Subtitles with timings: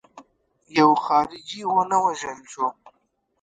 [0.79, 2.65] یو خارجي ونه وژل شو.